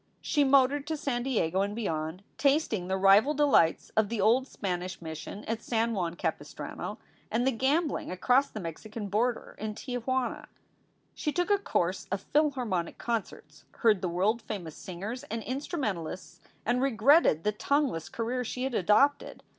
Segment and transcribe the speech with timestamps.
[0.19, 4.99] She motored to San Diego and beyond, tasting the rival delights of the old Spanish
[4.99, 6.97] Mission at San Juan Capistrano,
[7.29, 10.47] and the gambling across the Mexican border in Tia Juana.
[11.13, 16.81] She took a course of Philharmonic concerts, heard the world famous singers and instrumentalists, and
[16.81, 19.43] regretted the tongueless career she had adopted.